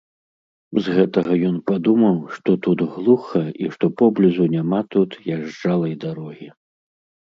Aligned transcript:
З 0.85 0.95
гэтага 0.95 1.37
ён 1.49 1.57
падумаў, 1.73 2.17
што 2.39 2.57
тут 2.69 2.79
глуха 2.95 3.45
і 3.65 3.73
што 3.77 3.85
поблізу 4.03 4.51
няма 4.59 4.85
тут 4.93 5.09
язджалай 5.39 5.93
дарогі. 6.09 6.55